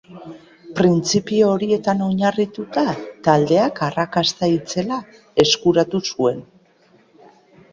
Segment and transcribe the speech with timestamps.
[0.77, 2.85] Printzipio horietan oinarrituta,
[3.27, 4.99] taldeak arrakasta itzela
[5.45, 6.41] eskuratu zuen.